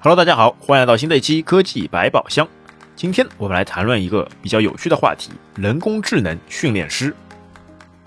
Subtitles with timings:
[0.00, 2.46] Hello，大家好，欢迎来到新的一期科技百宝箱。
[2.94, 7.12] 今天我们来谈论一个比较有趣的话题——人工智能训练师。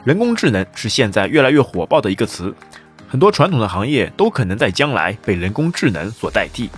[0.05, 2.55] 人工智能是现在越来越火爆的一个词，
[3.09, 6.69] 很多传统的行业都可能在将来被人工智能所代替，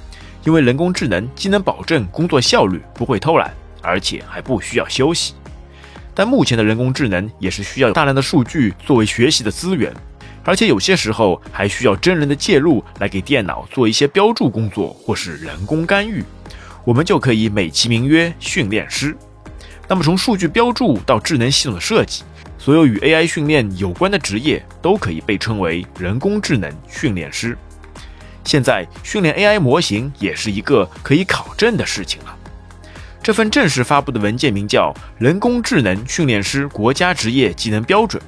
[0.46, 3.54] 因为人工智能既能保证工作效率不会偷懒，
[3.84, 5.36] 而且还不需要休息。
[6.16, 9.94] 但目前的人工智能也是需要大量的数据作为学习的资源。
[10.44, 16.24] 而且有些时候还需要真人的介入来给电脑做一些标注工作，或是人工干预，
[16.84, 19.16] 我们就可以美其名曰训练师。
[19.88, 22.24] 那么从数据标注到智能系统的设计，
[22.58, 27.58] 所有与 AI 训练有关的职业都可以被称为人工智能训练师。
[28.44, 32.38] 现在训练 AI 模型也是一个可以考证的事情了。
[33.22, 38.22] 这份正式发布的文件名叫《人工智能训练师国家职业技能标准》。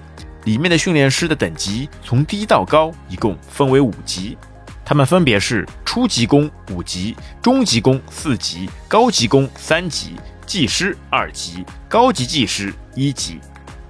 [0.45, 4.37] 里面的训练师的等级从低到高一共分为五级，
[4.85, 10.15] 他们分别是初级工五级、中级工四级、高级工三级、
[10.45, 13.39] 技师二级、高级技师一级。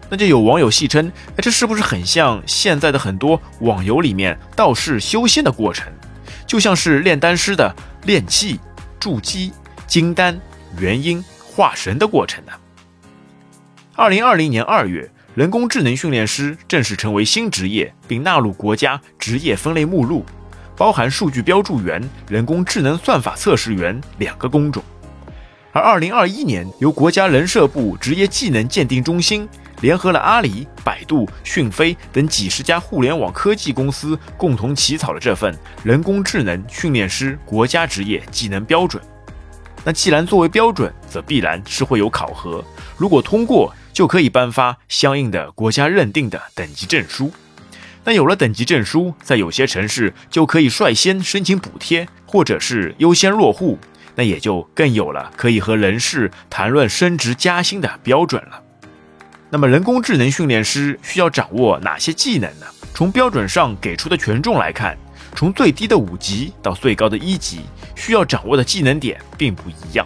[0.10, 5.92] 那就有网友戏称：“哎，这是不是很像现在的很多网游里面道士修仙的过程？
[6.48, 8.60] 就像是炼丹师的炼气、
[9.00, 9.52] 筑基、
[9.88, 10.40] 金丹、
[10.78, 12.52] 元婴、化神的过程呢？”
[13.96, 15.12] 二零二零年二月。
[15.36, 20.26] 人工智能训练师正式成为新职业，并纳入国家职业分类目录，
[20.78, 24.82] 包含数据标注员、人工智能算法测试员两个工种。
[25.74, 29.46] 而2021年，由国家人社部职业技能鉴定中心
[29.82, 39.04] 联合了阿里、百度、讯飞等几十家互联网科技公司，共同起草了这份人工智能训练师国家职业技能标准。
[39.84, 42.64] 那既然作为标准，则必然是会有考核，
[42.96, 43.76] 如果通过。
[43.96, 47.32] 就可以颁发相应的国家认定的等级证书。
[48.04, 53.80] 那有了等级证书，在有些城市就可以率先申请补贴，或者是优先落户。
[54.18, 58.62] 那也就更有了可以和人事谈论升职加薪的标准了。
[59.50, 62.66] 那么，人工智能训练师需要掌握哪些技能呢？
[62.94, 64.98] 从标准上给出的权重来看，
[65.36, 67.62] 从最低的五级到最高的一级，
[67.96, 70.06] 需要掌握的技能点并不一样。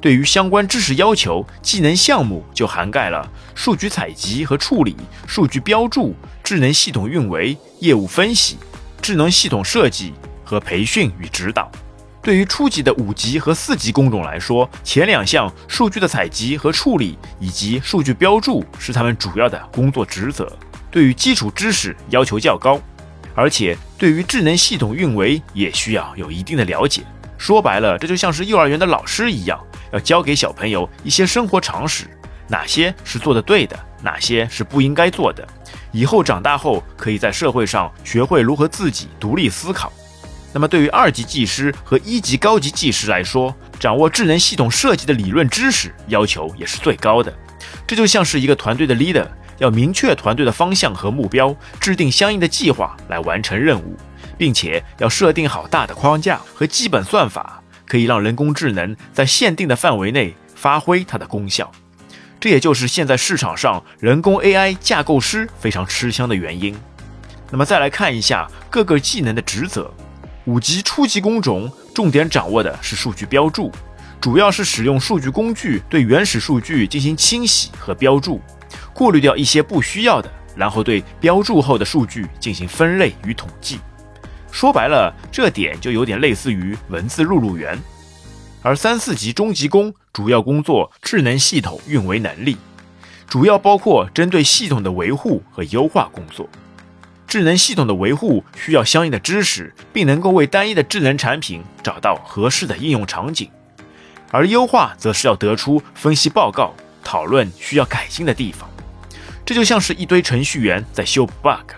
[0.00, 4.96] 对于相关知识要求，技能项目就涵盖了数据采集和处理、
[5.26, 6.14] 数据标注、
[6.44, 8.58] 智能系统运维、业务分析、
[9.00, 10.12] 智能系统设计
[10.44, 11.70] 和培训与指导。
[12.22, 20.50] 对于初级的五级和四级工种来说，前两项数据的采集和处理以及数据标注是他们主要的工作职责。
[20.90, 22.80] 对于基础知识要求较高，
[23.34, 27.02] 而且对于智能系统运维也需要有一定的了解。
[27.38, 29.60] 说白了，这就像是幼儿园的老师一样。
[29.96, 32.06] 要教给小朋友一些生活常识，
[32.48, 35.46] 哪些是做的对的，哪些是不应该做的，
[35.90, 39.90] 以后长大后可以在社会上学会如何自己独立思考。
[40.52, 47.32] 那么，对于二级技师和一级高级技师来说，掌握智能系统设计的理论知识要求也是最高的。
[47.86, 49.26] 这就像是一个团队的 leader，
[49.56, 53.96] 要明确团队的方向和目标，制定相应的计划来完成任务，
[54.36, 57.62] 并且要设定好大的框架和基本算法。
[57.86, 61.70] 可以让人工智能在限定的范围内发挥它的功效，
[62.40, 66.74] 这也就是现在市场上人工 AI 架构师非常吃香的原因。
[67.50, 69.90] 那么再来看一下各个技能的职责，
[70.46, 73.70] 五级初级工种重点掌握的是数据标注，
[74.20, 78.40] 主要是使用数据工具对原始数据进行清洗和标注，
[78.92, 83.78] 过滤掉一些不需要的，然后对标注后的数据进行分类与统计。
[84.56, 87.78] 说白了，这点就有点类似于文字录入员，
[88.62, 92.56] 而三四级中级工主要工作智能系统运维能力，
[93.28, 96.48] 主要包括针对系统的维护和优化工作。
[97.26, 103.50] 智能系统的维护需要相应的知识，并能够为单一的智能产品找到合适的应用场景，
[104.30, 106.74] 而优化则是要得出分析报告，
[107.04, 108.66] 讨论需要改进的地方。
[109.44, 111.72] 这就像是一堆程序员在修 bug。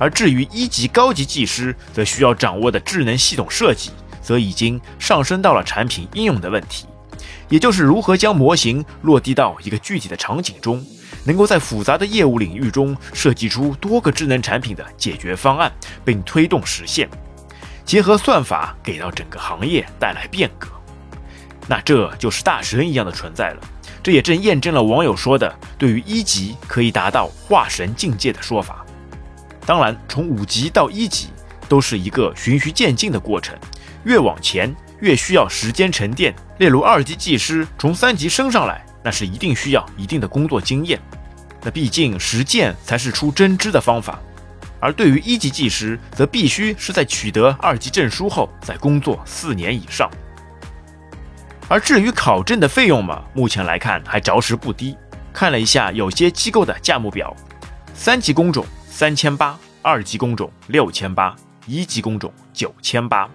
[0.00, 3.90] 而至于一级高级技师，则需要掌握的智能系统设计，
[4.22, 6.86] 则已经上升到了产品应用的问题，
[7.50, 10.82] 也就是如何将模型落地到一个具体的场景中，
[11.24, 15.70] 能够在复杂的业务领域中设计出多个智能产品的解决方案，
[16.02, 17.06] 并推动实现，
[17.84, 20.66] 结合算法给到整个行业带来变革，
[21.68, 23.60] 那这就是大神一样的存在了。
[24.02, 28.82] 这也正验证了网友说的对于一级可以达到化神境界的说法。
[29.66, 31.28] 当然，从五级到一级
[31.68, 33.56] 都是一个循序渐进的过程，
[34.04, 36.34] 越往前越需要时间沉淀。
[36.58, 41.00] 例如，二级技师从三级升上来，那是一定需要一定的工作经验。
[41.62, 44.18] 那毕竟实践才是出真知的方法。
[44.80, 50.10] 而对于一级技师，则必须是在取得二级证书后，再工作四年以上。
[51.68, 54.96] 而至于考证的费用嘛，目前来看还着实不低。
[55.32, 57.36] 看了一下有些机构的价目表，
[57.94, 58.66] 三级工种
[59.00, 61.34] 三千八，二级工种六千八，
[61.66, 63.26] 一级工种九千八。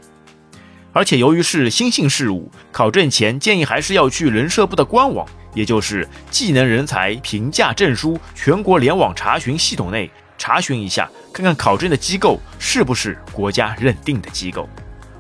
[0.93, 10.07] 而且由于是新兴事物，考证前建议还是要去人社部的官网，也就是技能人才评价证书全国联网查询系统内
[10.37, 14.69] 查询一下，看看考证的机构是不是国家认定的机构。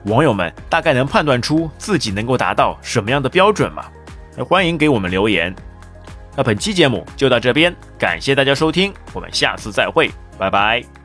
[0.03, 3.87] 网友们大概能判断出自己能够达到什么样的标准吗？
[4.47, 5.55] 欢迎给我们留言。
[6.35, 11.04] 那本期节目就到这边，感谢大家收听，我们下次再会，拜拜。